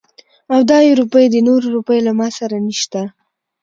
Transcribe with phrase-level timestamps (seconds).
[0.53, 1.39] او دا يې روپۍ دي.
[1.47, 3.01] نورې روپۍ له ما سره نشته.